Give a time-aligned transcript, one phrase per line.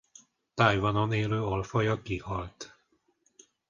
[0.53, 2.77] Tajvanon élő alfaja kihalt.